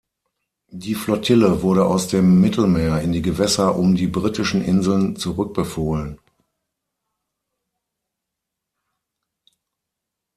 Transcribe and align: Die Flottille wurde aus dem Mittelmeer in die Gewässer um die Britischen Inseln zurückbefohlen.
Die 0.71 0.95
Flottille 0.95 1.61
wurde 1.61 1.85
aus 1.85 2.07
dem 2.07 2.41
Mittelmeer 2.41 3.01
in 3.01 3.11
die 3.11 3.21
Gewässer 3.21 3.75
um 3.75 3.93
die 3.93 4.07
Britischen 4.07 4.63
Inseln 4.63 5.15
zurückbefohlen. 5.15 6.17